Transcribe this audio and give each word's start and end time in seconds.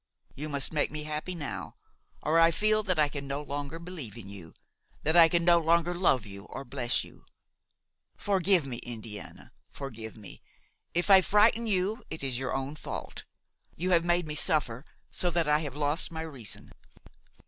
You 0.35 0.49
must 0.49 0.73
make 0.73 0.89
me 0.89 1.03
happy 1.03 1.35
now, 1.35 1.75
or 2.23 2.39
I 2.39 2.49
feel 2.49 2.81
that 2.81 2.97
I 2.97 3.07
can 3.07 3.27
no 3.27 3.39
longer 3.43 3.77
believe 3.77 4.17
in 4.17 4.29
you–that 4.29 5.15
I 5.15 5.29
can 5.29 5.45
no 5.45 5.59
longer 5.59 5.93
love 5.93 6.25
you 6.25 6.45
or 6.45 6.65
bless 6.65 7.03
you. 7.03 7.23
Forgive 8.17 8.65
me, 8.65 8.77
Indiana, 8.77 9.51
forgive 9.69 10.17
me! 10.17 10.41
If 10.95 11.11
I 11.11 11.21
frighten 11.21 11.67
you 11.67 12.01
it 12.09 12.23
is 12.23 12.39
your 12.39 12.55
own 12.55 12.75
fault; 12.75 13.25
you 13.75 13.91
have 13.91 14.03
made 14.03 14.25
me 14.27 14.33
suffer 14.33 14.85
so 15.11 15.29
that 15.29 15.47
I 15.47 15.59
have 15.59 15.75
lost 15.75 16.09
my 16.11 16.23
reason!" 16.23 16.71